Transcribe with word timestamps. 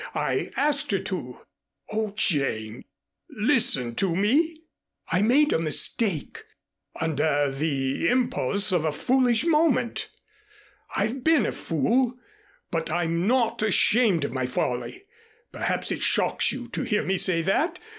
I 0.15 0.49
asked 0.57 0.89
her 0.93 0.97
to. 0.99 1.41
Oh, 1.91 2.11
Jane, 2.15 2.85
listen 3.29 3.93
to 3.97 4.15
me. 4.15 4.63
I 5.11 5.21
made 5.21 5.53
a 5.53 5.59
mistake 5.59 6.43
under 6.99 7.51
the 7.51 8.09
impulse 8.09 8.71
of 8.71 8.83
a 8.83 8.91
foolish 8.91 9.45
moment. 9.45 10.09
I've 10.95 11.23
been 11.23 11.45
a 11.45 11.51
fool 11.51 12.15
but 12.71 12.89
I'm 12.89 13.27
not 13.27 13.61
ashamed 13.61 14.25
of 14.25 14.33
my 14.33 14.47
folly. 14.47 15.03
Perhaps 15.51 15.91
it 15.91 16.01
shocks 16.01 16.51
you 16.51 16.67
to 16.69 16.81
hear 16.81 17.03
me 17.03 17.15
say 17.15 17.43
that. 17.43 17.77